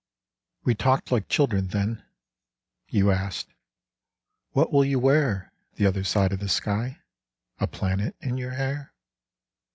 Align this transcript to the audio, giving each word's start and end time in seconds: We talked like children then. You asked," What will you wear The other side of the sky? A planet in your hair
We 0.63 0.73
talked 0.73 1.11
like 1.11 1.29
children 1.29 1.67
then. 1.67 2.03
You 2.87 3.11
asked," 3.11 3.53
What 4.53 4.73
will 4.73 4.83
you 4.83 4.97
wear 4.97 5.53
The 5.75 5.85
other 5.85 6.03
side 6.03 6.33
of 6.33 6.39
the 6.39 6.49
sky? 6.49 7.01
A 7.59 7.67
planet 7.67 8.15
in 8.19 8.35
your 8.39 8.53
hair 8.55 8.95